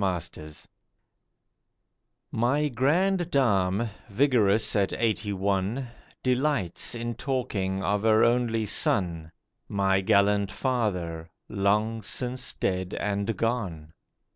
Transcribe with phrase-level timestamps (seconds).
[0.00, 0.68] FATHER AND SON
[2.30, 5.88] MY grand dame, vigorous at eighty one,
[6.22, 9.32] Delights in talking of her only son,
[9.68, 13.92] My gallant father, long since dead and gone.